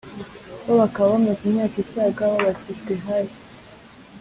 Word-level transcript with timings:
Bo 0.65 0.73
bakaba 0.81 1.07
bamaze 1.13 1.41
imyaka 1.49 1.77
isaga 1.83 2.21
babatijwe 2.31 2.93
hari 3.05 3.31